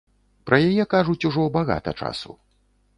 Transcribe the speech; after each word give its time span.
Пра 0.49 0.57
яе 0.69 0.87
кажуць 0.95 1.27
ужо 1.31 1.47
багата 1.59 1.97
часу. 2.03 2.31